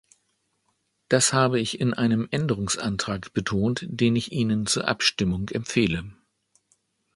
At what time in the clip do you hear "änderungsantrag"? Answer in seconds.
2.31-3.33